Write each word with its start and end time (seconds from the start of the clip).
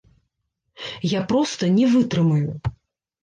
Я 1.17 1.21
проста 1.33 1.63
не 1.77 1.85
вытрымаю. 1.93 2.51